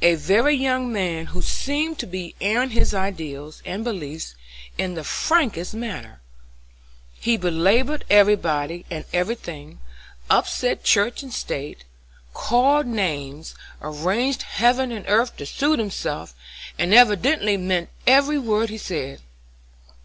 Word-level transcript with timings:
"A 0.00 0.14
very 0.14 0.54
young 0.54 0.92
man 0.92 1.26
who 1.26 1.42
seemed 1.42 1.98
to 1.98 2.06
be 2.06 2.36
airing 2.40 2.70
his 2.70 2.94
ideas 2.94 3.60
and 3.66 3.82
beliefs 3.82 4.36
in 4.78 4.94
the 4.94 5.02
frankest 5.02 5.74
manner. 5.74 6.20
He 7.18 7.36
belabored 7.36 8.04
everybody 8.08 8.86
and 8.92 9.04
every 9.12 9.34
thing, 9.34 9.80
upset 10.30 10.84
church 10.84 11.24
and 11.24 11.34
state, 11.34 11.82
called 12.32 12.86
names, 12.86 13.56
arranged 13.80 14.42
heaven 14.42 14.92
and 14.92 15.04
earth 15.08 15.36
to 15.38 15.46
suit 15.46 15.80
himself, 15.80 16.32
and 16.78 16.94
evidently 16.94 17.56
meant 17.56 17.88
every 18.06 18.38
word 18.38 18.70
he 18.70 18.78
said. 18.78 19.20